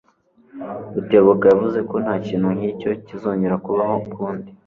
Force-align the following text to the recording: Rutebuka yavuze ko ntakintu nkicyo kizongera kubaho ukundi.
Rutebuka 0.93 1.45
yavuze 1.53 1.79
ko 1.89 1.95
ntakintu 2.03 2.47
nkicyo 2.55 2.89
kizongera 3.05 3.55
kubaho 3.65 3.95
ukundi. 4.09 4.49